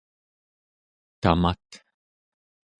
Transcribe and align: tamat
tamat 1.21 1.67